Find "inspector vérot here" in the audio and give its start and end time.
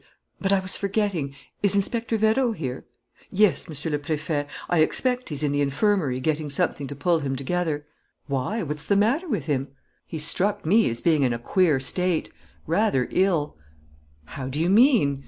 1.75-2.85